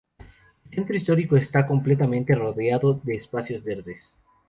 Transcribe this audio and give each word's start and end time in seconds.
El 0.65 0.73
centro 0.77 0.95
histórico 0.95 1.37
está 1.37 1.67
completamente 1.67 2.33
rodeado 2.33 2.95
de 3.03 3.13
espacios 3.13 3.63
verdes. 3.63 4.15